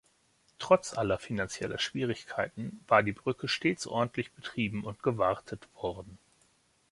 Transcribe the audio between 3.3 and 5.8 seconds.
stets ordentlich betrieben und gewartet